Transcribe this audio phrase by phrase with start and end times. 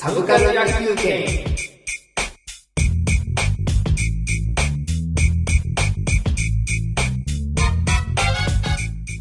[0.00, 1.26] サブカル野球券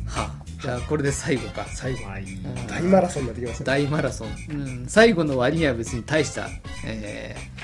[0.05, 1.65] はあ、じゃあこれで最後か。
[1.65, 2.05] 最後。
[2.07, 2.21] はい。
[2.21, 2.67] うん。
[2.67, 3.65] 大マラソンになってきましたね。
[3.65, 6.47] 大マラソン、うん、最後の割には別に大した、
[6.85, 7.57] えー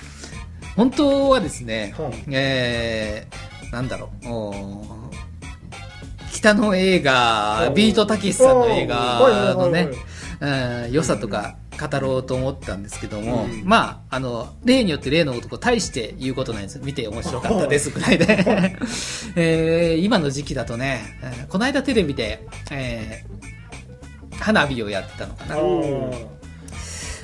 [0.75, 4.27] 本当はですね、はあえーなんだろう。
[4.27, 5.13] おー
[6.31, 10.85] 北の映画おビートたけしさんの映画のねはいはいはい。
[10.87, 13.63] うん良さとか語ろうと思ったんですけども、うん。
[13.65, 18.25] まああの例によって例のこと大して言うことないんです見て面白かったですぐらいで、
[19.35, 23.53] えー今の時期だとね、えーこの間テレビで、えー
[24.39, 25.55] 花火をやってたのかな。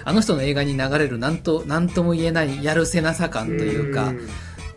[0.06, 4.20] あの人の映画に流れるなんとなんとも言えないやるせなさ感というか、ん。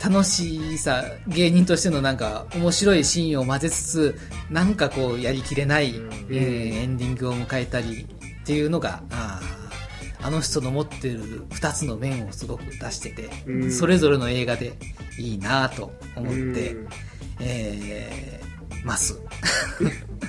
[0.02, 4.18] 楽しさ芸人としてのなんか面白いシーンを混ぜつつ
[4.50, 5.94] なんかこうやりきれない、
[6.28, 8.08] えーエンディングを迎えたり
[8.42, 9.61] っていうのがあー
[10.22, 14.72] あの人の持ってる2つの面をすごく出してて、うんそれぞれの映画で
[15.18, 16.88] いいなと思って、うん
[17.40, 18.52] えー
[18.84, 19.20] ます。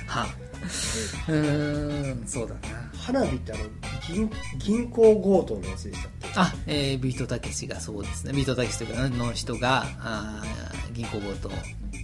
[0.06, 0.26] は
[0.64, 2.60] うーんそうだな。
[2.98, 3.64] 花火ってあの
[4.08, 6.28] 銀銀行強盗のやつでしたっけ？
[6.36, 8.32] あ、えービートたけしがそうですね。
[8.32, 11.50] ビートたけしというか、の人が、あー銀行強盗、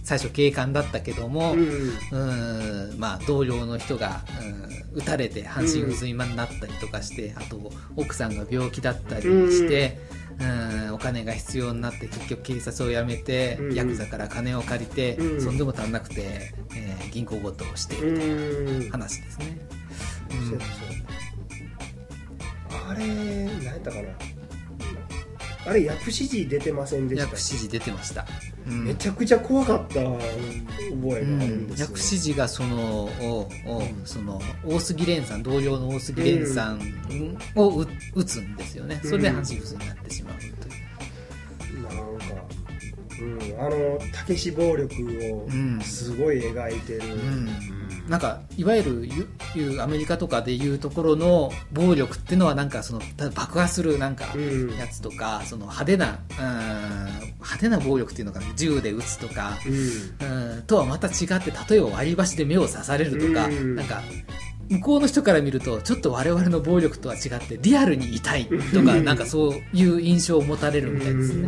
[0.03, 10.20] 最初警官だったけども、うんうーんまあ、同僚の人が、うん撃たれて半身不随になったりとかして、あと奥さんが病気だったりして、うん
[10.93, 13.75] お金が必要になって結局警察を辞めて、うん。
[13.75, 15.41] ヤクザから金を借りて、うん。
[15.41, 18.89] そんでも足んなくて、えー銀行強盗をしているうん。
[18.89, 19.57] 話ですね。
[20.29, 20.65] そうやそうや
[22.89, 24.09] あれ何やったかな。
[25.65, 28.25] あれ薬師寺出てませんでした薬師寺出てました。
[28.67, 28.85] うん。
[28.85, 36.79] めちゃくちゃ怖かった覚えがあるんですよ、薬師寺がそのををその大杉蓮さん同僚の大杉蓮さん
[37.55, 38.99] をう打つんですよね。
[39.03, 42.60] それで半身不随になってしまうという、なんか、
[43.21, 44.93] うん、あのたけし暴力
[45.33, 47.49] をうんすごい描いてる、うん。
[48.09, 49.07] なんかいわゆる
[49.55, 54.75] ゆいうアメリカとかでいうところの暴力っていうのはなんかそのた爆破するなんかうん。
[54.77, 58.47] やつとか、その派手なうん派手な暴力っていうのかな。
[58.55, 59.59] 銃で撃つとか、
[60.21, 60.55] うん。
[60.55, 63.75] うんとはまた違って例えば割り箸で目を刺されるとか、うん。
[63.75, 64.01] なんか
[64.69, 69.05] 向こうの人から見るとちょっと我々の暴力とは違ってリアルに痛いとか、うん。
[69.05, 71.47] なんかそういう印象を持たれるみたいですね。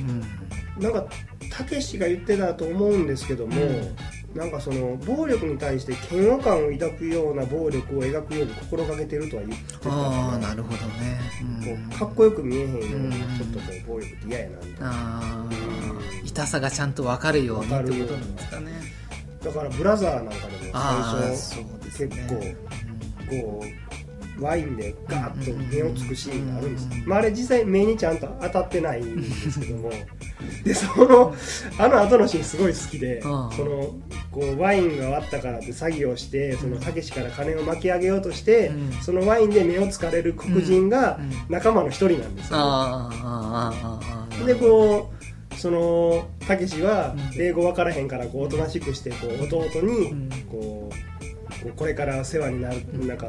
[0.00, 0.41] うん
[0.82, 1.06] なんか
[1.50, 3.96] たけしが言ってたと思うんですけども、うん
[4.34, 11.20] なんかその暴力に対して嫌悪感を抱くような暴力を描くように心がけてるとは言ってたああなるほどね。
[11.62, 15.44] こうんうかっこよく見えへんようにうんちょっとこう暴力って嫌やなみたいな
[16.24, 18.72] 痛さがちゃんと分かるようにってことなんですかね。
[19.44, 22.08] だからブラザーなんかでも最初ね。
[22.08, 22.34] 結構
[23.28, 23.64] こ
[24.38, 29.90] うワインでガーッと目をつくシーンがあるんですうんまあ、あれ実際目にちゃんと当たってないんですけども
[30.64, 31.34] でその
[31.78, 33.22] あの後のシーンすごい好きで、うん。
[33.52, 33.94] その
[34.30, 38.92] こうワインが割ったからって詐欺をしてそのたけしから金を巻き上げようとして、うん。
[39.02, 43.10] そのワインで目をつかれる黒人が仲間の一人なんですよ、
[44.46, 47.40] でこうそのたけしはうん。
[47.40, 50.30] 英語わからへんからこうおとなしくしてこう弟にうん。
[50.50, 51.11] こう
[51.76, 53.28] これから世話になるなんか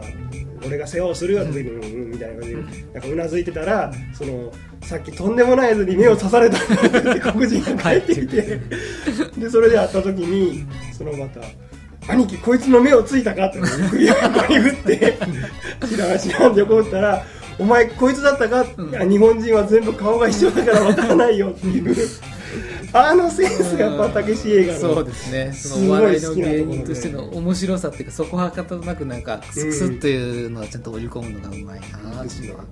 [0.66, 2.62] 俺が世話をするよって時にうんうんみたいな感じで
[2.94, 4.52] なんかうなずいてたらその
[4.82, 6.58] さっきとんでもないやつに目を刺された。
[6.58, 6.60] っ
[7.14, 8.60] て黒人が帰ってきて。
[9.38, 10.66] でそれで会った時に
[10.98, 11.42] そのまた
[12.12, 15.18] 「兄貴こいつの目をついたか?」って横に振って
[15.88, 17.24] 知らん知らんって横振ったら
[17.60, 21.96] 「お前こいつだったか?」いや日本人は全部顔が一緒だからわからないよ」っていう
[22.94, 25.52] あのセンスがやっぱたけし映画のそうですね。
[25.52, 32.66] そすごいのお笑いの芸人としての面白さっていうかそこはかとなくなんかクスクスっていうのはちゃんと織り込むのがうまいなっていうのは、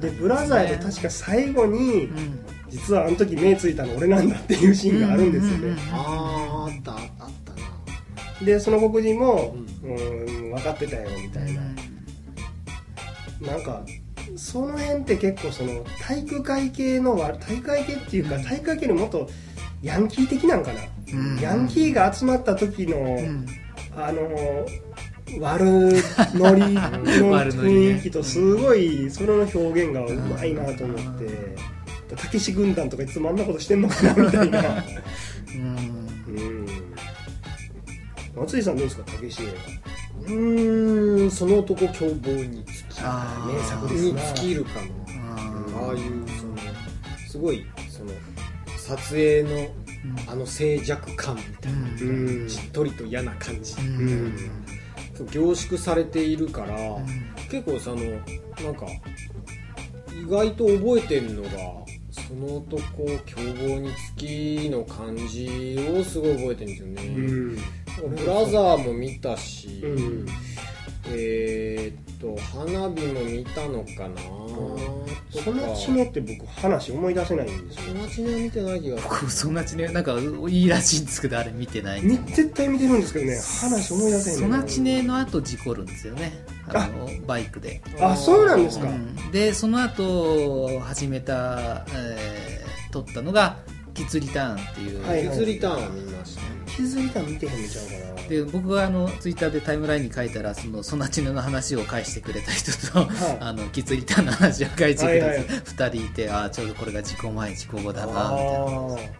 [0.00, 2.40] でブラザーで確か最後にうん。
[2.70, 6.98] 実はあの時目ついたの俺なんだっていうシーンがあるんですよね、うんうんうんあああったあっ
[7.44, 7.52] た
[8.42, 8.46] な。
[8.46, 11.62] でその黒人も、うん、分かってたよみたいな、
[13.40, 13.82] なんか
[14.36, 19.30] その辺って結構その体育会系のわ体育会系っていうか体育会系のもっと
[19.82, 20.80] ヤンキー的なんかな、
[21.12, 21.38] うん。
[21.40, 23.46] ヤンキーが集まった時の、うん。
[23.96, 24.66] あの
[25.40, 25.60] 悪
[26.34, 31.78] ノリの雰囲気とすごいそれの表現がうまいなと思って。
[32.16, 34.84] たけし軍団とかいつもあんなことしてんのかなみたいな。
[35.54, 35.62] うん。
[36.34, 36.66] うん。
[38.34, 39.46] 松井さんどうですかたけし映
[40.26, 44.70] うーんその男凶暴につき名作ですに尽きるか
[45.08, 46.00] あのああいう
[46.38, 46.56] その
[47.28, 47.64] すごい
[48.88, 49.68] 撮影の
[50.26, 52.42] あの静寂感みたいな、うん。
[52.42, 54.34] うんしっとりと嫌な感じ、うん。
[55.30, 56.76] 凝縮されているから、
[57.50, 58.86] 結構そのなんか
[60.18, 61.50] 意外と覚えてんのが
[62.10, 62.78] その男
[63.26, 63.36] 凶
[63.68, 68.14] 暴につきの感じをすごい覚えてるんですよね、うん。
[68.14, 70.26] ブラザーも見たし、うん
[71.10, 74.20] えーっと花火も見たのかな？
[74.20, 75.42] とか。
[75.44, 77.94] そのちねって僕話思い出せないんですよ。
[77.94, 79.08] そのちねは見てない気がする。
[79.10, 80.14] 僕そんなちねなんか
[80.48, 83.38] いいらしいんですけどあれ見てないみ絶対見てるんですけどね。
[83.60, 86.32] 話思い出せないソナチネの後事故るんですよね。
[86.68, 89.30] あのバイクで、あそうなんですか、うん。
[89.30, 93.58] でその後始めた、えー撮ったのが
[93.92, 96.42] キッズリターンっていう、はいキッズリターンは見ました
[96.78, 98.28] 気づいたら見てへんのちゃうかな。
[98.28, 103.06] で僕があのツイッターでタイムラインに書いたらそのソナチネの話を返してくれた人と、い。
[103.40, 105.46] あのキッズリターンの話を返してくれたはいはい。
[105.46, 109.18] 2人いてああちょうどこれが事故前事故後だなみたいな。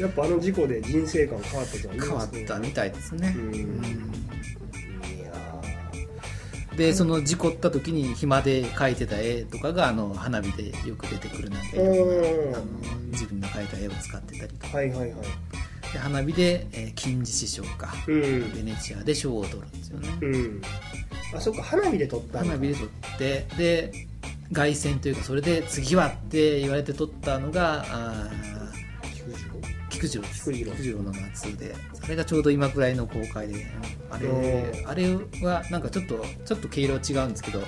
[0.00, 3.34] やっぱあの事故で人生観変わったとは言い変わったみたいですね、
[6.76, 12.64] でその事故った時に暇で描いてた絵とかがあの花火でよく出てくるなんかいろんなうんあの
[13.12, 14.72] 自分の描いた絵を使ってたりとか。
[14.72, 15.10] ーはいはいはい。
[15.10, 15.18] で
[15.98, 18.20] 花火で、えー金獅子賞か、うん。
[18.54, 20.62] ベネチアで賞を取るんですよね、うん。
[21.34, 23.92] あそっか花火で撮った花火で取ってで
[24.52, 28.44] 凱旋というかそれで次はって言われて取ったのがあー
[29.90, 30.22] 菊次郎。
[30.22, 30.52] です。
[30.52, 31.02] 菊次郎。
[31.02, 33.66] の夏でそれがちょうど今くらいの公開で
[34.10, 34.88] あれうん。
[34.88, 37.60] あれはなんかちょっとちょっと毛色違うんですけど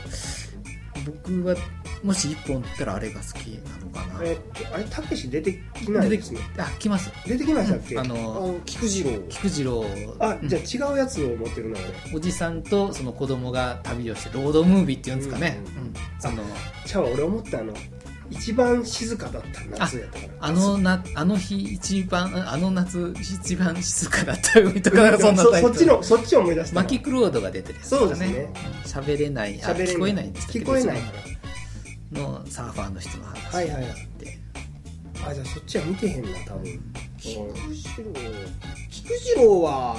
[1.06, 1.56] 僕は
[2.02, 4.20] もし一本打ったらあれが好きなのかな。
[4.22, 4.38] え
[4.72, 7.10] あれたけし出てきないですねあ来ます。
[7.26, 9.22] 出てきましたっけ、ああのの菊次郎。
[9.28, 9.84] 菊次郎。
[10.18, 10.48] あうん。
[10.48, 11.78] じゃあ違うやつを持ってるな
[12.08, 16.42] 俺おじさんとその子供が旅をしてロードムービーっていうんですかね、うんうんその
[16.86, 17.72] ちゃうわ俺思ったあの
[18.30, 20.32] 一番静かだった夏やったから。
[20.40, 28.26] あのなあの日一番あの夏一番静かだった海とかそんなそそっちのそっちを思い出したマキクロードが出てるやつそうですね。
[28.28, 28.90] うん。
[28.90, 29.60] 喋れない。
[29.62, 29.94] あ喋れない。
[29.94, 31.35] 聞こえないんですけど聞こえないかそ
[32.16, 33.90] ののサーファーの人の話はいはいはい。
[33.92, 34.38] って
[35.22, 36.80] らあじゃあそっちは見てへんな多分。
[37.18, 37.34] 菊
[37.74, 38.12] 次郎。
[38.90, 39.96] 菊次郎は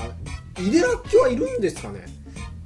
[0.59, 2.05] 井出らっきょはいるんですかね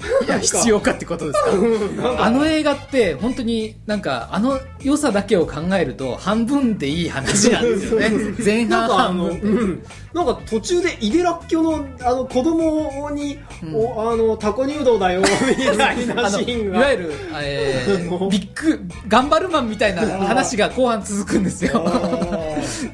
[0.26, 1.42] いや必要かってことです
[2.02, 2.26] か？
[2.26, 8.12] あの映画って本当になんかあの良さだけを考えると半分でいい話なんですよね。
[8.44, 9.84] 前半なんかあの、半分うん、
[10.14, 13.76] なんか途中で井出らっきょのあの子供に、うん。
[13.76, 16.80] おあのタコ入道だよみたいなシーンが。
[16.80, 21.84] いわゆる、えービッグ頑張るマンみたいな話が後半続くんですよ。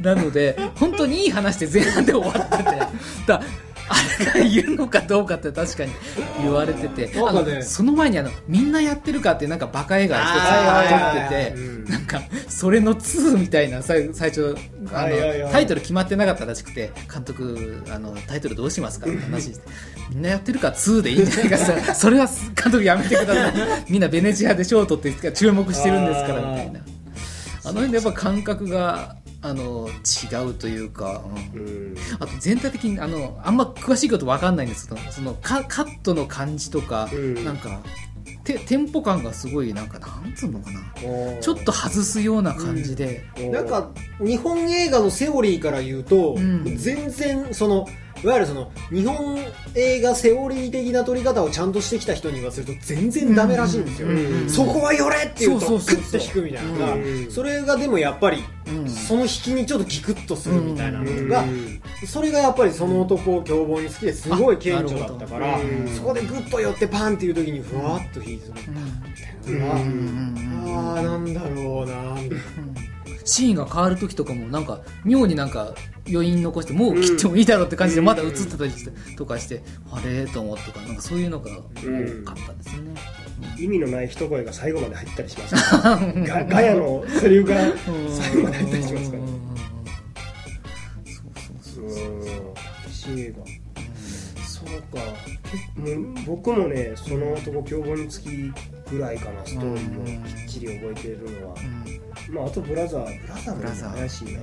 [0.02, 2.64] なので本当にいい話で前半で終わってて。
[3.28, 3.42] だ
[3.90, 5.92] あれが言うのかどうかって確かに
[6.42, 11.78] 言われてて、あのその前にあのみんなやってるかってなんかバカ映画一つ撮ってて、うん。
[11.88, 14.58] なんかそれの2みたいな最最初
[14.92, 19.68] あの、タイトル決まってなかったらしくて監督あのタイトルどうしますかって話して
[20.10, 23.54] みんなやってるから2でいいんじゃないかさ それは監督やめてください。
[23.90, 26.80] みんなベネチアで賞を取って注目してるんですからみたいな。
[27.64, 31.22] あの辺でやっぱ感覚があの違うというか、
[31.54, 31.62] うん。
[31.62, 31.96] うん。
[32.20, 34.88] あと全体的にあのあんま詳しいこと分かんないんです。
[34.88, 37.46] けどそのカカットの感じとか、うん。
[37.46, 37.80] なんか
[38.44, 40.80] テテンポ感がすごいなんかなんつうのかな。
[41.42, 43.50] ちょっと外すような感じで、おー。
[43.52, 46.78] なんか日本映画のセオリーから言うと、うん。
[46.78, 47.88] 全然その
[48.24, 49.38] いわゆるその日本
[49.76, 54.08] 映画セオリー的な撮り方をちゃんとしてきた人に言わせると全然ダメらしいんですよ、
[54.48, 56.72] そこは寄れって言うとクッて引くみたいな。
[56.72, 57.32] のが、うん。
[57.32, 58.90] それがでもやっぱりうん。
[58.90, 61.82] その引きにちょっとギクッとするみたいなのが、うん。
[62.06, 65.60] それがやっぱりその男を凶暴に好きですごい顕著だったから
[65.96, 72.22] そこでグッと寄ってパンっていう時にふわっと引いてるみたいなのが、ああなんだろうな。
[72.22, 72.77] みたいな
[73.28, 75.74] シーンが変わる時とかもなんか妙になんか
[76.10, 81.56] 余韻残してもう切ってもいいだろうって感じでまだ映ってたりしてとかしてあれと思ってとかなんかそういうのが多
[82.26, 82.96] かったですね、
[83.60, 85.98] 意味のない一声が最後まで入ったりしますから。
[86.24, 87.56] ガガヤのセリフが
[88.10, 89.24] 最後まで入ったりしますから。
[89.24, 89.28] うん。
[89.28, 89.48] うんうん
[91.64, 92.24] そうそう
[92.90, 93.20] そう。
[93.20, 93.46] 映画
[94.46, 95.02] そうか。
[95.86, 98.30] けもう僕もねその男凶暴につき
[98.90, 101.97] ぐらいかなストーリーをきっちり覚えてるのは、うん
[102.30, 103.22] まあ、あとブラザー。
[103.22, 103.56] ブラザー。
[103.56, 103.98] もブラザー。
[103.98, 104.40] 怪しいな。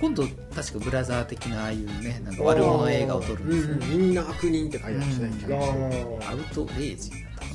[0.00, 0.24] 今度
[0.54, 3.74] 確かブラザー的なああいうねなんか悪者映画を撮るんですよ。
[3.76, 7.46] ね、みんな悪人って書いてましたね、うんあアウトレイジだったか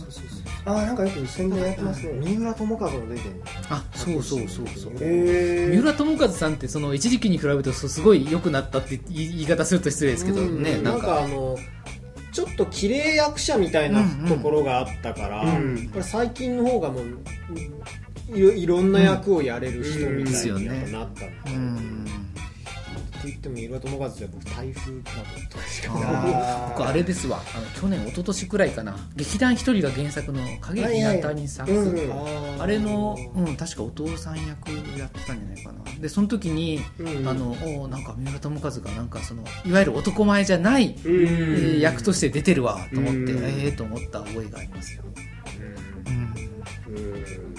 [0.66, 0.74] な。
[0.80, 2.14] ああなんかよく宣伝やってますね。
[2.14, 4.94] 三浦友和も出てるあそうそうそうそう。
[4.94, 11.02] 三浦友和さんってその一時期に比べるとすごい良くなったって言い方すると失礼ですけどね、なかなんん。
[11.02, 11.58] かあの
[12.32, 15.28] ちょっと綺麗役者みたいなところがあったか。
[15.28, 17.18] ら、うんこれ最近の方がもう
[18.34, 21.44] いろいろんな役をやれる人みたいになったん。
[21.44, 22.06] でうん。
[23.24, 25.64] 言っても三浦友和じゃ僕台風クラブとか。
[25.66, 27.42] しか僕あれですわ。
[27.56, 28.84] あの去年一昨年くらいか。
[28.84, 32.12] な劇団一人が原作の影日向にさ、うん。
[32.60, 35.80] ああれの、うん、確かお父さん役やってたんじゃないかな。
[36.00, 37.28] でその時に、うん。
[37.28, 40.94] あのおなんか三浦友和がなんかそのいわゆる男前じゃない、うん。
[40.96, 43.46] えー役として出てるわと思って、うん。
[43.46, 45.04] ええと思った覚えがありますよ、
[46.08, 46.14] うん。
[46.96, 47.58] うん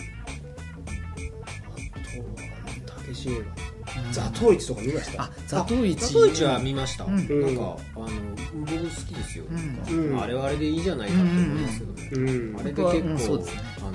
[4.13, 5.23] ザトウイチとか見ました？
[5.23, 7.17] あザトウイチザトウイチは見ました、うん。
[7.17, 8.09] なんかあの
[8.55, 10.11] 僕好きですよ、うん。
[10.11, 12.19] うんあれはあれでいいじゃないかと思いますけどね、う
[12.57, 12.61] ん。
[12.61, 13.63] あれで結構、うんそうですね。
[13.79, 13.93] あの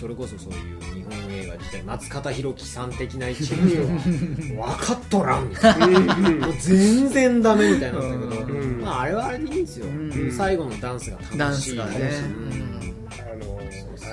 [0.00, 6.48] それこそそういう日本映画自体松方弘樹さん的な位置の人は分かっとらんみたいな。
[6.58, 8.80] 全然ダメみたいなんだけど、うん。
[8.80, 10.32] まあ、あれはあれでいいんですよ、うん。
[10.32, 11.70] 最後のダンスがダン楽しい。
[11.70, 12.71] スがね、あの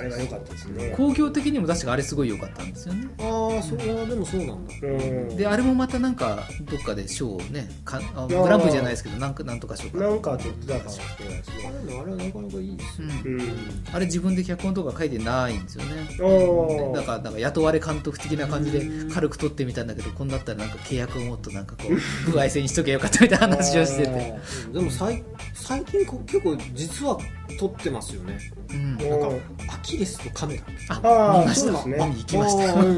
[0.00, 3.08] あれは良かったですうんね興行的にも確かあれすごい良かったんですよね。
[3.20, 4.74] ああそれはでもそうなんだ。
[4.82, 5.36] うん。
[5.36, 8.42] であれもまたなんかどっかで賞をねかあー。
[8.42, 9.98] グランプリじゃないですけどなんかなんとか賞か。
[9.98, 13.40] なんか取ってたかもしれないですあねでもあれはなかなかいいですよ、うん。
[13.40, 13.84] うん。
[13.92, 16.94] あれ自分で脚本とか書いてないんですよね。
[16.94, 19.10] だからなんか雇われ監督的な感じでうん。
[19.10, 21.94] 軽く撮ってみたんだけどこんだったらなんか契約をもっとなんかこう
[22.30, 24.34] 不合線にしとけばよかったみたいな話をしてて、
[24.72, 25.22] でも最
[25.54, 27.18] 最近こ結構実は
[27.58, 28.38] 撮ってますよね。
[28.72, 30.62] うん、おなんかアキレスとカメラ。
[30.88, 31.86] ああー見ました。
[31.86, 31.96] ね。
[31.98, 32.72] 見に行きました。
[32.72, 32.92] とかま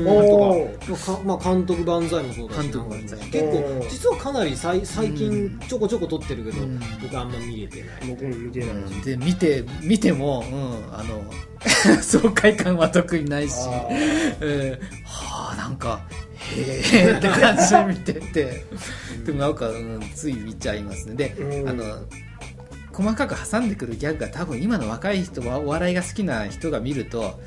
[0.94, 2.62] あかまあ、監督万歳もそうだし。
[2.62, 6.80] 監督結構実はかなり最最近ちょこちょこ撮ってるけど、うん。
[7.00, 7.88] 僕あんま見れてない。
[8.09, 8.68] 僕も見てない。
[9.04, 11.23] で見て見ても、うん、あの
[12.02, 13.88] 爽快感は特にないし、あ
[14.40, 14.71] うん。
[15.04, 16.00] はあなんか
[16.56, 18.64] へえって感じで見てて。
[19.25, 21.14] でもなんか、うん、つい見ちゃいますね。
[21.14, 21.68] で、うん。
[21.68, 21.85] あの
[22.92, 27.40] 細かく挟んでくるギャグが多分今の若い人はお笑いが好きな人が見ると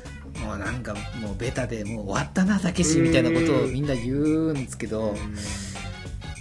[0.44, 5.14] もうなんかもうベタでもう終わったなたけしみたいなことをみんな言うんですけど、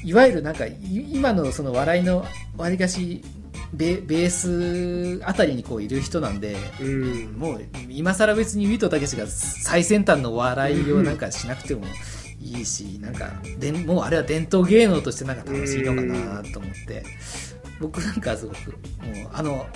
[0.03, 2.25] いわゆるなんかい今のその笑いの
[2.57, 3.23] わりかし
[3.73, 7.33] ベベースあたりにこういる人なんでうん。
[7.37, 11.85] もう今更別にウィトたけしが最先端の笑いをなんかしなくても
[12.39, 17.03] いいしなんかでんもうあれは伝統芸能としてなんか楽しいのかなと思って
[17.79, 19.67] 僕なんかすごくもうあの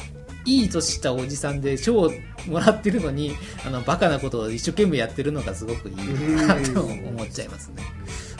[0.45, 2.11] いい年したおじさんで賞を
[2.47, 5.95] もらってるのにあのバカなことを一生懸命やってるのがすごくいい
[6.35, 7.83] なと思っちゃいますね。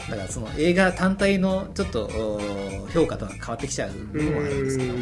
[0.08, 4.96] だからその映画単体のちょっとお評価とは変わってきちゃううのもあるんですけど、ん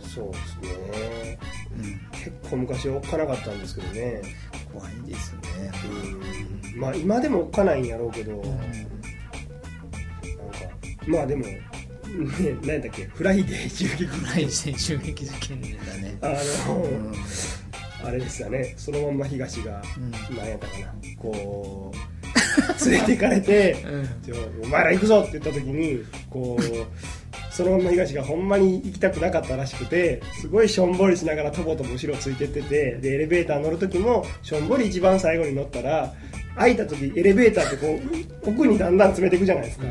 [0.00, 1.38] そうですね。
[1.76, 2.00] うん。
[2.12, 4.22] 結構昔おっかなかったんですけどね。
[4.72, 5.40] 怖いですね。
[6.72, 6.80] うん。
[6.80, 8.36] まあ今でもおっかないんやろうけど。
[8.36, 8.54] なんか
[11.06, 11.44] まあでも
[12.14, 13.04] ね 何だっけ？
[13.06, 16.16] フライデー襲撃フライデー襲撃事件だね。
[16.20, 16.34] あ
[16.68, 17.14] の、うん。
[18.06, 18.74] あれですよね。
[18.76, 20.36] そのまんま東が、うん。
[20.36, 20.94] 何やったかな。
[21.18, 23.84] こう連れて行かれて
[24.60, 24.64] うん。
[24.64, 26.62] お前ら行くぞって言った時にこう
[27.54, 36.12] そのまんま東がほんまに行きたくなかったらしくてすごいしょんぼりしながらとぼとぼ後ろついてっててでエレベーター乗る時もしょんぼり一番最後に乗ったら
[36.56, 38.00] 開いた時エレベーターってこ
[38.46, 39.86] う奥にだんだん詰めていくじゃないですか,、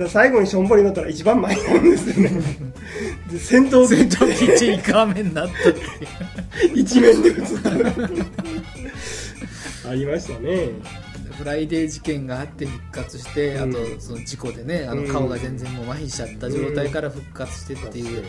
[0.00, 2.42] だ最後にしょんぼり乗ったら一番前なんですよね。
[3.30, 4.44] で先頭闘機。
[4.46, 5.54] 一位カーメンになった
[6.74, 7.36] 一面で映っ
[9.84, 10.70] た ありましたね
[11.36, 13.70] フライデー事件があって復活して、うん。
[13.70, 15.08] あとその事故でねあのうん。
[15.08, 18.24] 顔が全然もう麻痺しちゃった状態から復活してっていう、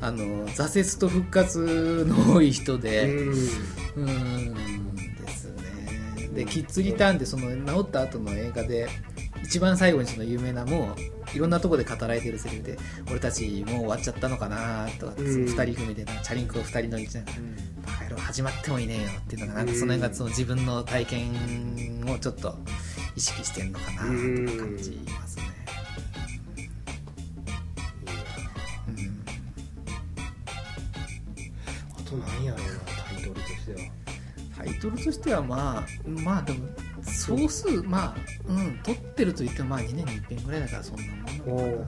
[0.00, 3.28] あの挫折と復活の多い人うで、ん。
[3.28, 6.28] うーんですね。
[6.34, 8.88] でキッズリターンでその治った後の映画で
[9.42, 12.78] 一番最後にその有名なもういろんなとこで語られてるセリフで
[13.10, 15.48] 俺たちもう終わっちゃったのかなとかって、うん。
[15.48, 17.36] そ人組でなチャリンコを二人乗りしながら
[17.86, 22.58] バカ野郎始まってもいねえよっていうのがなんかその辺がその自分の体験をちょっと
[23.16, 25.44] 意識してんのかなと感じますね、
[28.88, 29.24] うん。
[31.96, 32.66] あと何やろうな
[33.12, 33.78] タイトルとしては。
[34.56, 36.68] タイトルとしてはまあまあでも
[37.18, 38.16] 総数まあ
[38.48, 41.02] うん撮ってると言ってもまあ2年に1遍ぐらいだからそんな
[41.54, 41.84] もん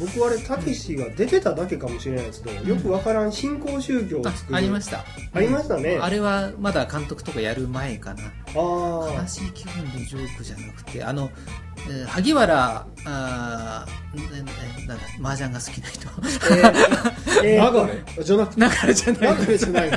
[0.00, 4.54] 僕あれたけしが出てただけかもしれないですけどよくわからん新興宗教をな作る。
[4.54, 5.04] あありました。
[5.34, 5.98] ありましたね。
[6.00, 8.22] あれはまだ監督とかやる前かな。
[8.24, 11.30] あ悲ーしい気分でジョークじゃなくてあの、
[11.88, 14.20] えー萩原あーえ
[14.82, 16.08] えなんだ麻雀が好きな人。
[17.44, 18.60] えー流れじゃなくて？
[18.60, 19.36] 流れじゃない。
[19.38, 19.96] 流れじゃないの？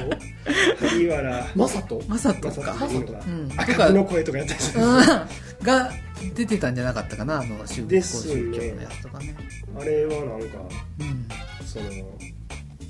[0.87, 1.47] 萩原。
[1.55, 2.73] まさとまさとまさか。
[2.73, 3.49] かいいのかうん。
[3.49, 4.83] と赤の声とかやったりする。
[4.83, 5.05] うん。
[5.63, 5.91] が
[6.35, 9.35] 出てたんじゃなかったかなあの宗教のやつとかね。
[9.79, 10.57] あれはなんか
[10.99, 11.27] うん。
[11.65, 11.85] その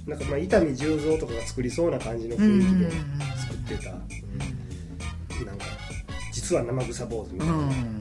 [0.07, 2.91] なんかまあ伊丹十三とかが作りそうな感じの雰囲気で
[3.37, 3.91] 作ってた。
[3.91, 5.65] なんか
[6.31, 7.99] 実は生臭坊主みたいな、うん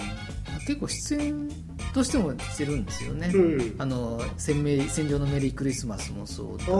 [0.66, 1.50] 結構出演
[1.92, 3.74] としてもしてるんですよね、うん。
[3.78, 6.70] あの戦戦場のメリークリスマスもそうだし。
[6.70, 6.78] あう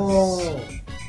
[0.97, 1.01] ん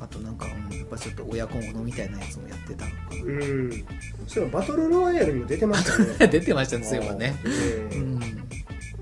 [0.00, 3.86] あとなんか、うんやっぱちょっと親子ものみたいなやつもやってたのかーうん。
[4.26, 6.16] そういえばバトルロワイヤルにも出てましたね。
[6.18, 8.20] な 出てましたねそういえばね、えうん、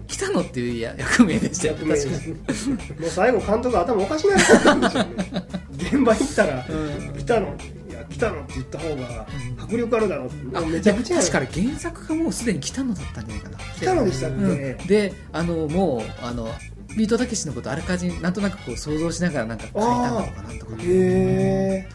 [0.06, 2.00] 北野っていうや役名でしたよ確かに。
[3.00, 5.44] もう最後監督頭おかしなったんでしょうね。
[5.78, 7.56] 現場行ったらうん「来たの?」
[7.90, 9.26] いや来たのって言った方が
[9.58, 16.48] うん迫力あるだろうあめちゃくちゃ確かに原作がもうすでに北野だったんじゃないかな来たのでしたっけ、うん、であのもうあの
[16.96, 21.88] ビートたけしのことあらかじめなんとなくこう想像しながらなんか書いたのとかなんとかへえ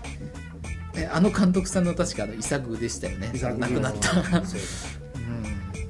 [0.98, 3.29] えあの監督さんの確かあのイサグでしたよね。
[3.34, 4.13] 亡くなった。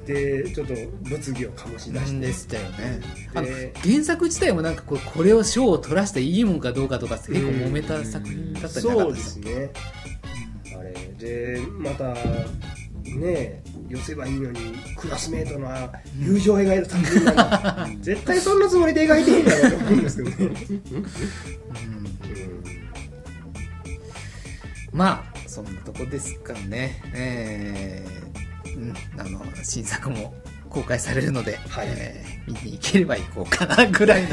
[0.04, 2.26] でちょっと物議を醸し出して。
[2.26, 3.00] でしたよね。
[3.34, 9.46] あので原作自体もなんかこうこれを賞を取らしていいもんかどうかとか結構揉めた作品だったんじゃなかそうでったですか？
[9.46, 9.70] すね
[11.78, 12.14] また
[13.18, 15.68] ね寄せばいいのにクラスメートの
[16.18, 21.06] 友情を描いた作品なんだ 絶対そんなつもりで描いていいんだろうと思うんですけどね、うん。
[24.92, 27.00] まあそんなとこですかね。
[27.14, 30.34] えーうん、あの新作も
[30.68, 31.88] 公開されるので、はい。
[31.90, 34.28] えー見に行ければ行こうかなぐらいの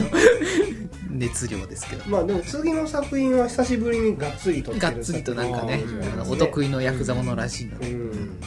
[1.14, 2.06] 熱量ですけど。
[2.08, 8.40] まあでも次の作品は久しぶりにがっつり撮ってるがっつりとなんかねあのお得意のヤクザものらしいので、うん。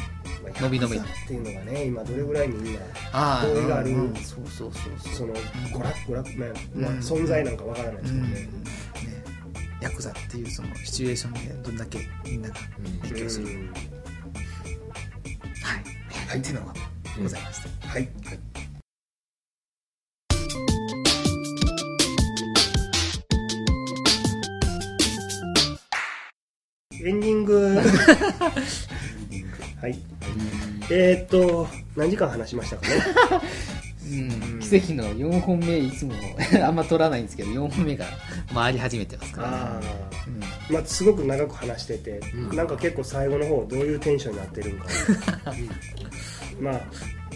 [0.60, 2.80] 伸び伸びっていうのがね今どれぐらいみんな
[3.12, 4.14] ああ同意があるうんうん。
[4.16, 6.98] そうそうそうその娯楽娯楽、まあまあうん。
[6.98, 8.48] 存在なんかわからないですけどね、
[9.80, 12.54] ヤクザっていうそのシチュエーションでどんだけみんなが
[13.02, 13.52] 熱狂する、うん。
[13.52, 13.80] は
[15.76, 16.74] い、はい、っていうのが
[17.22, 18.06] ございました、はい、エ
[29.86, 29.98] はい。
[30.90, 32.96] えー、っと何時間話しましたかね？
[34.08, 36.12] うん、奇跡の4本目いつも
[36.64, 38.04] あんま取らないんですけど4本目が
[38.54, 39.80] 回り始めてますから、ねあ
[40.28, 40.42] うん。
[40.44, 42.56] あまあすごく長く話してて、うん。
[42.56, 44.86] なんか結構最後の方どういうテンションになってるんか。
[46.60, 46.80] まあ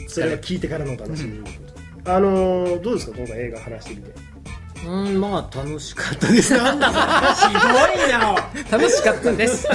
[0.08, 1.38] それは聞いてからのお楽しみ。
[1.38, 1.44] に、
[2.04, 3.16] あのーどうですか？
[3.18, 4.10] 今回映画話してみて。
[4.86, 6.56] うんまあ楽しかったです。
[6.56, 6.86] なんだ
[7.36, 8.34] ひどいな。
[8.70, 9.66] 楽しかったです、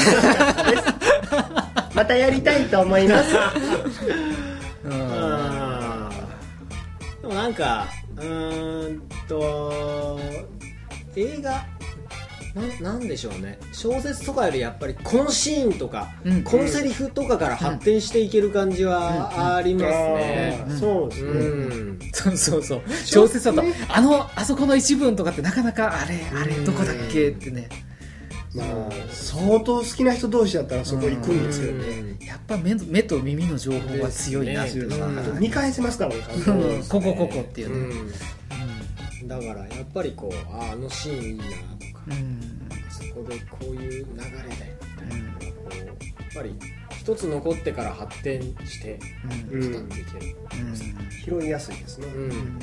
[1.95, 3.35] またやりたいと思います。
[4.83, 4.91] うん。
[7.21, 10.19] でもなんかうーんと
[11.15, 11.65] 映画
[12.53, 13.57] なんなんでしょうね。
[13.73, 16.43] 小説とかよりやっぱりこのシーンとか、うん。
[16.43, 20.65] このセリフとかから発展していける感じはありますね。
[20.67, 21.99] あーそうですうね、ん。
[22.13, 22.81] そうそうそう。
[23.05, 27.67] 小説だとあのあそこの一文とかってなかなかあれあれどこだっけってね
[28.55, 32.15] まあ相当好きな人同士だったらそこ行くんですけどね。
[32.25, 36.83] やっぱ目目と耳の情報が強いなっていうのが、ですね見返せますからねうん。
[36.87, 37.95] ここここっていうね、
[39.21, 39.27] うん。
[39.27, 41.55] だからやっぱりこうああのシーンいいなとか、
[42.07, 42.69] うん。
[42.89, 45.95] そこでこういう流れでみたいなのがこうやっ
[46.35, 46.55] ぱり
[46.97, 48.99] 一つ残ってから発展して
[49.51, 49.71] うんうん。
[49.71, 50.35] 語っていける、
[51.25, 52.59] 拾いやすいですね、うん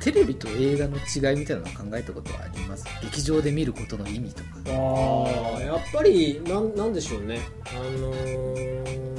[0.00, 2.84] テレビと映画の違いみたいなのを考えたことはあります？
[3.02, 4.50] 劇場で見ることの意味とか。
[4.66, 7.40] ああやっぱりなんなんでしょうね。
[7.66, 9.10] あのー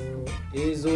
[0.53, 0.93] 映像っ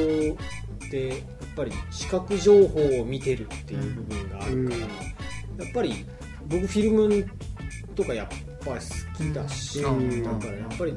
[0.89, 1.17] てやっ
[1.55, 5.63] ぱり視覚情報を見てるっていう部分があるから、うん。
[5.63, 6.05] やっぱり
[6.47, 7.25] 僕フィルム
[7.95, 8.79] とかやっぱり
[9.17, 10.23] 好きだし、うん。
[10.23, 10.93] だからやっぱり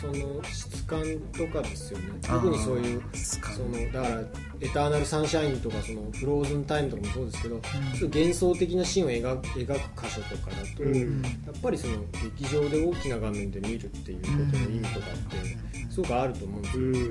[0.00, 1.02] その質感
[1.36, 2.12] とかですよね。
[2.22, 4.20] 特にそういうそのだから
[4.60, 7.60] 「エターナルサンシャイン」とかその「フローズンタイム」とかもそうですけど、
[7.96, 11.22] ちょっと幻想的なシーンを描く描く箇所とかだと、うん。
[11.22, 11.94] やっぱりその
[12.38, 16.94] 劇場で大きな画面で見るっていうことの意味とかってすごくあると思うんですよ、うん。
[16.94, 17.06] その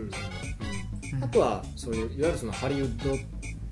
[1.14, 1.24] うん。
[1.24, 3.18] あとはそういういわゆるそのハリウッドっ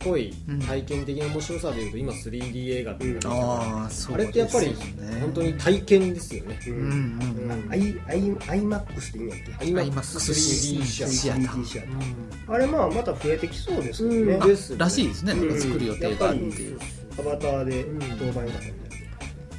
[0.05, 0.33] ぽい
[0.67, 4.75] 体験的な面白さでいうと今 3D 映画っていうのがああそうあれってやっぱり
[5.19, 7.51] 本当に体験ですよね、ううんんうん。
[7.63, 7.71] うん。
[7.71, 11.47] アイアイアイマックスって言うんやっけ？IMAX 3D シアターシアター。
[11.47, 12.53] 3D シアター。
[12.53, 14.47] あれまあまた増えてきそうですけどね、うん。
[14.47, 14.79] ですね。
[14.79, 16.79] らしいですね、作る予定があるっていう、
[17.19, 17.99] アバターでうん。
[17.99, 18.84] 当番だったみたい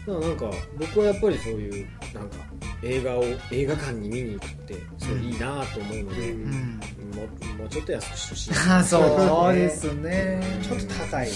[0.06, 2.36] だからなんか僕はやっぱりそういうなんか
[2.82, 6.42] 映画を映画館に見に行くってそれいいなと思うので、うん。
[6.42, 6.80] うん。
[7.16, 7.22] も
[7.56, 8.70] うもうちょっと安くしてほしい。
[8.70, 10.40] あ あそうですね。
[10.58, 11.28] なちょっと高い、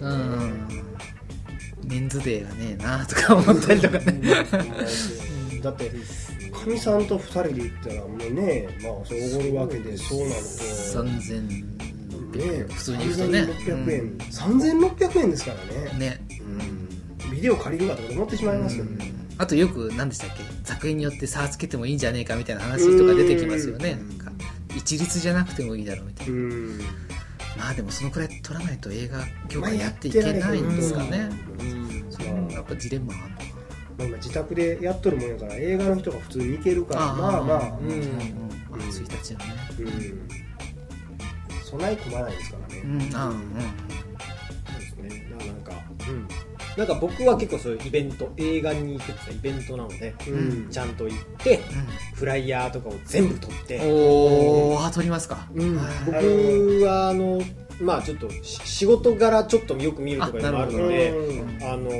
[0.00, 0.68] うん。
[1.86, 4.22] メンズデーがねえなとか思ったりとかね。
[5.62, 5.94] だってか
[6.66, 10.46] みさんと2人で行ったらもうねまあそうおごるわけでそうなると
[11.02, 13.40] 3600ね円普通に行くとね。
[13.40, 16.26] 3600円、3600円ですからね。
[16.40, 16.73] うん
[17.44, 20.42] デオ借りるかとか思ってしまいますよね、あとよく何でしたっけ？
[20.64, 23.98] 作品によって差つけてもいいんじゃねえかみたいな話とか出てきますよね。
[24.00, 24.08] うん。
[24.08, 24.32] なんか
[24.74, 26.32] 一律じゃなくてもいいだろうみたいな。
[26.32, 26.78] うん。
[27.58, 31.28] まあでもそのくらい取らないと映画業界やっていけないんですかね、
[31.60, 33.44] うんそれもやっぱジレンマがあるのか。
[33.98, 37.92] まあ、今自宅でやっとるもんやから映画の人が普通に行けるからまあまあうんうん。
[37.92, 38.08] うん。
[38.70, 39.46] まあ1日のね
[39.80, 40.28] うん。
[41.64, 43.40] 備え込まないですからね、うんあうんそう
[46.76, 50.68] なんか僕は結構そういうイベント映画に行くってイベントなので、うん。
[50.70, 51.60] ちゃんと行って
[52.14, 55.76] フライヤーとかを全部取って、おおあ取りますか、うん。
[55.76, 55.94] はい。
[56.06, 57.40] 僕はあの
[57.80, 61.90] まあちょっとし仕事柄ちょっとよく見るとかもあるのでうんあの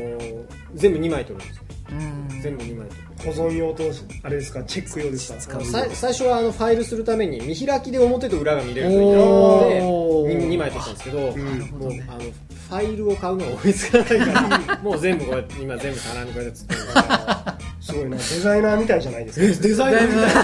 [0.74, 1.62] 全部2枚取るんですよ。
[1.90, 2.86] うん全部2枚。
[3.24, 3.84] 保存用と
[4.22, 4.62] あれですか？
[4.64, 5.38] チェック用ですか？
[5.38, 11.22] 使うさ最初はあのファイルするために見開きで表と裏が見れるといいなと思っておー 2, 枚取ったんですけど、ん。
[11.22, 14.16] もうあのファイルを買うのが追いつかないか
[14.66, 16.76] らもう全部こうやって今全部棚にこうやって突っ込ん
[17.56, 18.16] ですごいな。
[18.16, 19.62] デザイナーみたいじゃないですか？
[19.62, 20.34] デザイナーみたい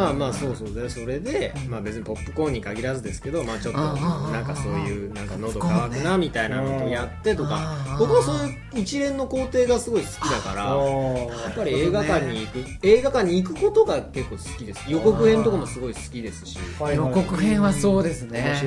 [0.00, 7.76] まあまあそうそうでそれで、まあ別にポップコーンに限らずですけどまあちょっとなんかそういうなんか喉乾くなみたいなのをやってとか。
[7.98, 16.58] 僕はそういう一連の工程がすごい好きだからあやっぱり映画館に行く、映画館に行くことが結構好きです予告編とかもすごい好きですし
[16.94, 18.58] 予告編はそうですね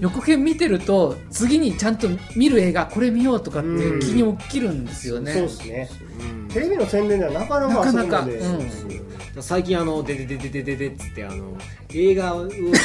[0.00, 3.68] 予告編見てると次にちゃんと見る映画これ見ようとかって
[4.00, 5.88] 気に起きるんですよね、そうですね
[6.20, 9.03] うんテレビの宣伝ではなかなかなかなかうん
[9.42, 11.56] 最近あの「ででででででで」っつってあの
[11.92, 12.76] 映画を撮るのは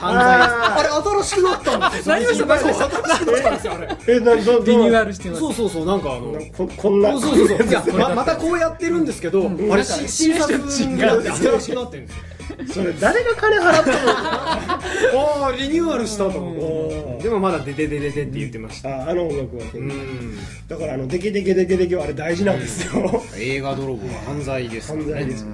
[0.00, 12.33] 犯罪ですあれ新しくなったんですよなりまし新しくなったんですよあれえなどどリニューアルしてますそうそうそうなんかあのなここんなそうそうそういやままたこうやってるんですけど、あれ新作になって新しくなってるんですよ
[12.72, 14.10] それ誰が金払ったの？
[15.44, 16.38] ああリニューアルしたと。
[16.38, 20.36] 思でもまだ「ででででで」って言ってましたああの音楽は、うん。
[20.68, 25.48] だからあのデケデケデケデケはあれ大事なんですよ、 映画泥棒は犯罪です犯罪ですよ、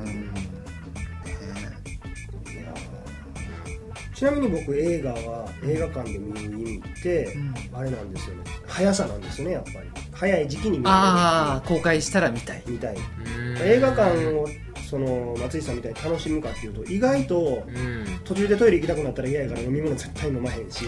[4.15, 6.49] ちなみに僕映画は映画館で見る意
[6.79, 7.37] 味って、
[7.73, 8.43] あれなんですよね。
[8.67, 9.89] 速さなんですよねやっぱり。
[10.13, 12.63] 早い時期に見ああ公開したら見たい。
[12.67, 12.97] 見たい。
[12.97, 13.57] うん。
[13.63, 14.47] 映画館を
[14.91, 18.05] その松井さんみたいに楽しむかっていうと意外とうん。
[18.25, 20.85] 途中でトイレ行きたくなったら嫌やから飲み物絶対飲まへんし。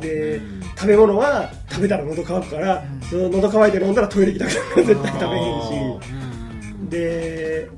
[0.00, 0.40] で
[0.76, 6.90] 食べ物は食べたら喉乾くから、その喉乾いて飲んだらトイレ行きたくなるから絶対食べへんし。
[6.90, 7.68] で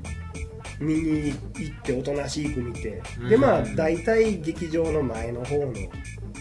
[0.79, 5.73] 見に行っておとなしく見て、でまあ大体劇場の前の方の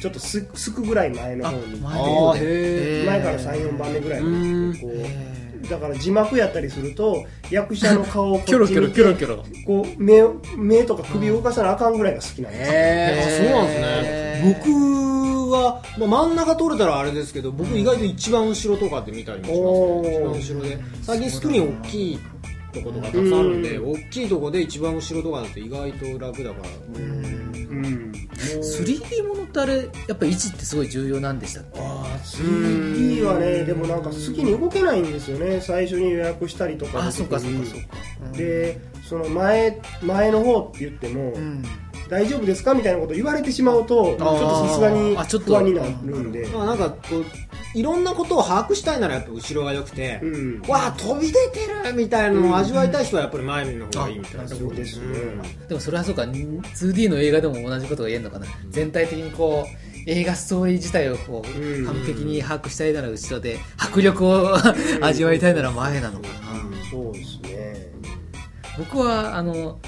[0.01, 3.07] ちょっとすすくぐらい前のあ方に前あのーへー。
[3.07, 5.38] 前から34番目ぐらいこへう
[5.68, 9.44] だから字幕やったりすると役者の顔をこっちキョロキョロ見キョロキョロ。
[9.66, 13.53] こう目を目とか首を動かさなあかんぐらいが好きなんですよ、へー。
[13.53, 14.59] そうなんですへね。
[14.62, 20.40] 僕は、まあ、真ん中取れたらあれですけど僕意外と一番後ろとかって見たりもしますね。
[20.40, 20.79] 一番後ろで。
[21.03, 22.18] 最近スクリーン大きい
[22.73, 26.68] とことかたくさんあるんで大きいとこで一番後ろとかだって意外と楽だから。
[26.94, 28.12] うん、
[28.61, 31.81] 3D ものってあれやっぱ位置ってすごい重要なんでしたっけ？
[32.18, 35.61] ああ 3D はねでもなんか好きに動けないんですよね。
[35.61, 38.37] 最初に予約したりとかあそうかそうかにそうか。
[38.37, 41.62] でその前前の方って言っても、うん
[42.09, 45.52] 大丈夫ですかみたいなこと言われてしまうとちょっとさすがにあちょっと。
[45.52, 46.46] 不安になるんで。
[46.48, 47.24] まあなんかこう
[47.78, 50.62] いろんなことを把握したいならやっぱ後ろが良くて、うん。
[50.62, 54.48] わあ飛び出てるみたいなのを味わいたい人はやっぱり前の方がいいみたいな。
[54.48, 55.07] そうですね、
[55.68, 56.22] でもそれはそうか。
[56.22, 58.46] 2D の映画でも同じことが言えるのかな。
[58.70, 61.85] 全体的にこう映画ストーリー自体をこううん。
[61.85, 64.57] 完璧に把握したいなら後ろで迫力を
[65.03, 66.35] 味わいたいなら前なのかな。
[66.90, 67.92] そうですね。
[68.79, 69.79] 僕はあの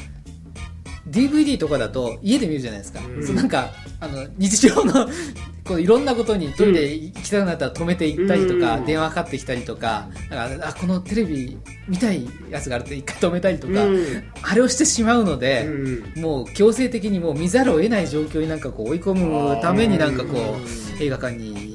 [1.09, 3.27] DVD とかだと家で見るじゃないですか、うん。
[3.27, 5.09] そうなんかあの日常の
[5.65, 8.87] こういろんなことにトイレ行きたくなったら止めて行ったりとか、うん。
[8.87, 11.59] 電話かかってきたりとかなんかあこのテレビ
[11.89, 14.25] 見たいやつがあると一回止めたりとか、うん。
[14.43, 16.23] あれをしてしまうので、うん。
[16.23, 20.57] もう強制的にもう見ざるを得ない状況になんかこう追い込むためになんかこ
[20.99, 21.70] う映画館に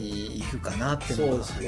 [0.65, 1.61] かなっていうのがそう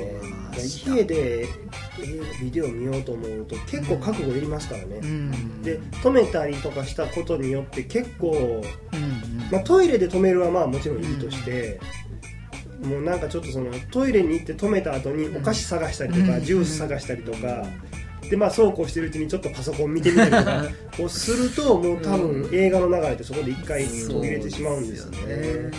[0.56, 0.96] ですね。
[0.96, 5.62] 家でえービデオ見ようと思うと結構覚悟いりますからね、うん。
[5.64, 9.50] で止めたりとかしたことによって結構、うんうん。
[9.52, 11.80] まあ、トイレで止めるはまあもちろんいいとして、
[12.84, 16.44] もうなんかちょっとそのトイレに行って止めた後にお菓子探したりとか、うん。
[16.44, 17.66] ジュース探したりとか、
[18.30, 20.64] でまあそうこうしてるうちにちょっとパソコン見てみたりとか
[20.98, 25.72] こうするともう多分映画の流れってそこで一回途切れてしまうんですよね。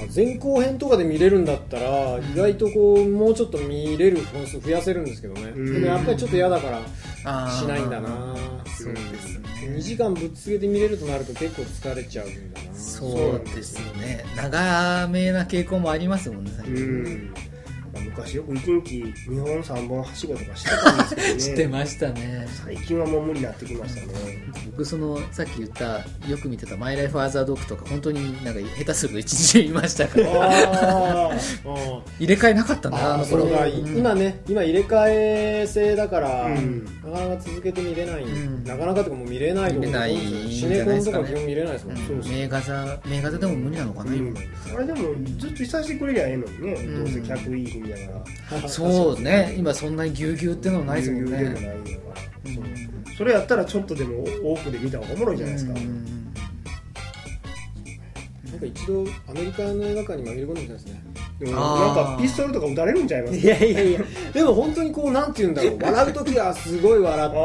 [0.00, 5.74] まあ前後編とかで見れるんだったら意外とこうもうちょっと見れる本数増やせるんですけどね、うん。
[5.74, 8.36] でもやっぱりちょっと嫌だからしないんだな。
[8.66, 9.50] そうですね。
[9.60, 12.74] 2時間ぶっつけて見れるとなると結構疲れちゃうんだな。
[12.74, 14.24] そうですよね。
[14.36, 16.50] 長めな傾向もありますもんね。
[16.56, 17.32] 最う近ん。
[17.32, 17.49] まあ
[17.98, 21.40] 昔よく一日2本3本はしごとかしてたんですけどね。
[21.40, 22.48] してましたね。
[22.64, 24.12] 最近はもう無理になってきましたね。
[24.70, 25.98] 僕そのさっき言った
[26.28, 31.30] よく見てた「マイ・ライフ・アザー・ドッグ」とか本当になんか下手すると一日中いましたから。
[32.18, 33.46] 入れ替えなかったんだなあの頃。
[33.46, 38.64] がうん今ね今入れ替え制だから、うんなかなか続けて見れない、ん。
[38.64, 39.92] なかなかとかもう見れないと思う。
[39.92, 42.28] シじゃないネコンとですか基本見れないですもん、うん。
[42.28, 44.34] 名画座名画座でも無理なのかな、うん。
[44.74, 44.98] あれでも
[45.38, 47.04] ずっといさせてくれりゃええのにね、ん。
[47.04, 48.68] どうせ客いい日だから。
[48.70, 49.54] そうね。
[49.58, 51.66] 今そんなにぎゅうぎゅうってのもないですもんぎゅうぎゅうでもね。
[51.66, 52.64] ないんだから、そう
[53.18, 56.32] それやったらちょっとでも多くで見た方がおもろいじゃないですか、うん。
[58.50, 61.09] なんか一度アメリカの映画館に紛れ込んでみたんですね
[61.40, 61.54] なん
[61.94, 63.36] かピストルとか撃たれるんちゃいます？
[63.38, 64.00] いやいやいや。
[64.34, 65.78] でも本当にこうなんて言うんだろう。
[65.80, 67.36] 笑う時はすごい笑って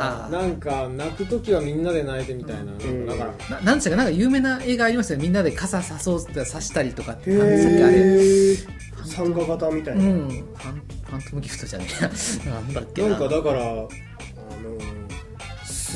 [0.00, 3.06] あなんか泣く時はみんなで泣いてみたいな,、ん。
[3.06, 5.18] だからななんですかなんか有名な映画ありますよ。
[5.18, 7.58] ねみんなで傘さそうって刺したりとかってあれ。
[7.60, 8.56] え
[9.04, 10.28] 参加型みたいな、うん。
[10.28, 12.10] ファンファントムギフトじゃねえや。
[12.54, 13.16] なんだっけな。
[13.16, 13.88] んかだからあの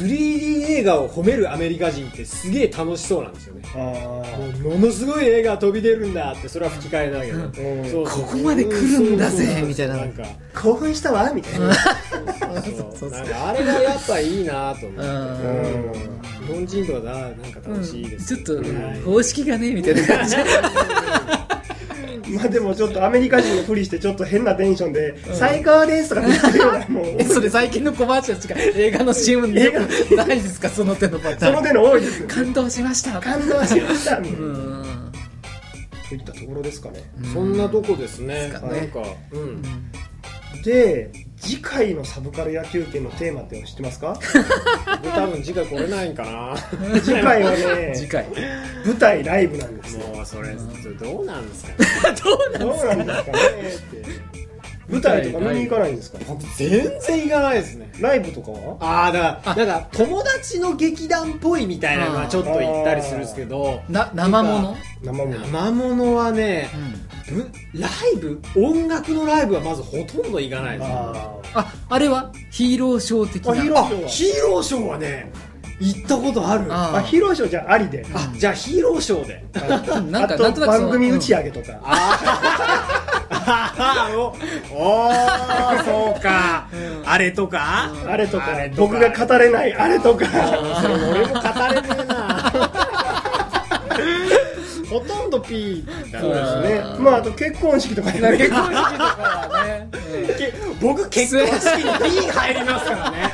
[0.05, 3.63] 3D 映画を褒めるアメリカ人ってすげえ楽しそうなんですよね。
[3.75, 7.23] あもうものすごい映画飛び出るんだってそれは吹き替えだ。
[7.53, 9.97] けど、ここまで来るんだぜみたいな。
[9.97, 10.23] なんか。
[10.25, 11.75] あ興奮したわみたいな。
[12.95, 15.09] そうなんかあれがやっぱいいなと思って。
[15.09, 16.19] うん。
[16.47, 19.03] 日本人とかだなんか楽しいですちょっとはい。
[19.03, 20.37] 方式がねみたいな感じ
[22.31, 27.05] まあでもちょっとアメリカ人のふりしてちょっと変なテンションで「最高です」とか言ってるようなもう。
[27.19, 29.73] えそれ最近のコマーシャルしか映画の CM で
[30.17, 30.69] ないですか？
[30.69, 31.55] その手のパターン。
[31.55, 32.23] その手の多いです。
[32.25, 33.21] 感動しました。
[33.21, 34.19] 感動しました。
[34.19, 35.13] うん。
[36.09, 37.03] といったところですかね。
[37.33, 38.49] そんなとこですね。
[38.53, 39.63] なんかうん。
[40.65, 41.11] で
[41.41, 44.19] 次回のサブカル野球券のテーマっての知ってますか？
[45.03, 46.57] 僕多分次回来れないんかな
[47.01, 47.43] 次回。
[47.43, 48.27] はね次回
[48.85, 50.07] 舞台ライブなんですよ。
[50.09, 50.49] もうそれ
[50.83, 51.77] それどうなんで すかね？
[52.23, 53.07] どうなんですかねっ
[54.03, 54.39] て。
[54.89, 56.19] 舞台とか見に行かないんですか？
[56.27, 56.71] 僕全
[57.01, 57.93] 然行かないですね。
[58.01, 58.77] ライブとかは？
[58.81, 63.81] ああだからなんか友達の劇団っぽいみたいなのはちょっと行ったりするんですけど。
[63.89, 66.93] な生もの生もの生ものはねうん。
[66.93, 67.08] ぶ
[67.75, 68.41] ライブ？
[68.57, 70.91] 音楽のライブはまずほとんど行かないです。
[70.91, 72.33] あああれは？
[72.51, 73.53] ヒーローショー的な？
[73.53, 74.09] あヒーローショーは。
[74.09, 75.31] ヒーローショーはね
[75.81, 76.65] 行ったことある。
[76.71, 76.99] あー。
[76.99, 78.05] あヒーローショーじゃあありで。
[78.13, 79.45] あじゃあヒーローショーで。
[80.11, 82.99] なんかあとなんとなくその番組打ち上げとか、あ
[84.13, 84.35] お
[84.75, 86.69] おーそうか、
[87.05, 88.47] あれとか、あれとか。
[88.47, 88.77] あれとか。
[88.77, 90.27] 僕が語れないあれとか。
[90.83, 91.41] それ俺も語
[91.73, 92.18] れねえな
[94.89, 96.99] ほとんど P だそうなですね。
[96.99, 99.89] まああと結婚式とか結婚式とかはね、
[100.39, 103.33] け僕結婚式に P 入りますからね。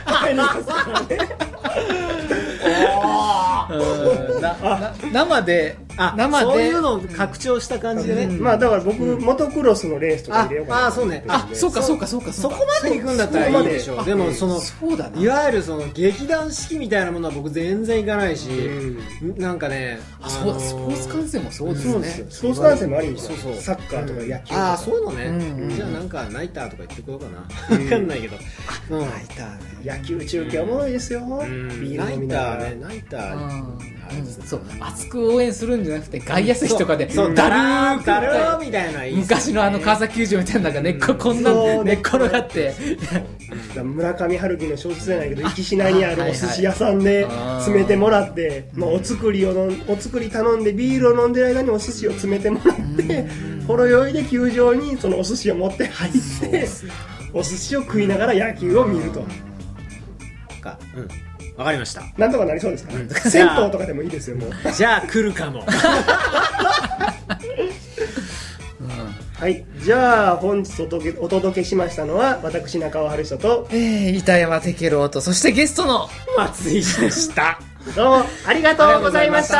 [3.71, 6.45] うん なな生であ生で。
[6.45, 11.25] そういうのを拡張した感じでね、まあだから僕、モトクロスのレースとかあ入れようかなあそうね。
[11.29, 14.05] あそうかそうかそうかそこまで行くんだったらいいでしょう。
[14.05, 19.39] でもそのそうだないわゆるその劇団四季みたいなものは僕全然行かないし、うん。
[19.39, 22.27] なんかねあそうスポーツ観戦もそうですね。
[22.31, 23.55] スポーツ観戦もありにそうそう。
[23.57, 28.37] サッカーとか野球とか、ああそういうのね、うんじゃあなんかナイターとか言ってこようかな、分かんないけど、
[28.91, 29.99] うん、ナイターね。
[29.99, 31.69] 野球中継おもろいですよ、うん。
[31.81, 32.67] ビーナイタル飲みながら。
[32.67, 34.63] ーねナイター、そう。
[34.81, 39.21] 熱く応援するんじゃなくて外野席とかでそうだるーだるーみたいないいね。
[39.23, 40.75] 昔のあの川崎球場みたいななん。
[40.75, 42.75] か根っここんな寝っ転がって。
[43.83, 47.27] 村上春樹の小説じゃないけど壱岐市内にあるあお寿司屋さんで
[47.59, 53.27] 詰めてもらって、まあ、お作りをのんお作り頼んでビールを飲んでる間にお寿司を詰めてもらって
[53.67, 56.13] ほろ酔いで球場にそのお寿司を持って入っ
[56.51, 56.69] て
[57.33, 59.25] お寿司を食いながら野球を見ると。
[60.61, 60.79] か。
[60.97, 61.09] うん
[61.57, 62.03] わかりました。
[62.19, 64.51] なんとかなりそうですか、銭湯とかでもいいですよもう。
[64.73, 65.65] じゃあ来るかも。
[69.37, 69.65] はい。
[69.79, 77.61] じゃあ本日お届けお届けしましたのは私中尾春人とえー、板山テロとそしてゲストの松井でした。
[77.95, 79.57] どうもありがとうございました。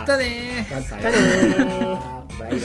[0.00, 0.16] また。
[0.16, 0.74] ねー。
[0.74, 2.38] またねー。
[2.38, 2.60] バイバイ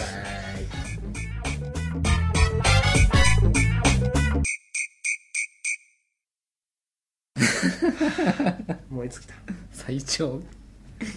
[8.99, 9.33] 燃え尽きた。
[9.71, 10.41] 最長。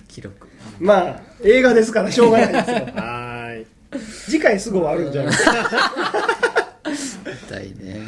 [0.07, 0.49] 記録。
[0.79, 2.77] まあ映画ですからしょうがないですよ。
[2.95, 3.67] はーい。
[4.01, 5.35] 次回すぐ終わるんじゃない？
[7.49, 8.01] 痛いね。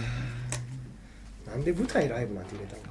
[1.49, 2.89] なんで舞台ライブなんて入れたのか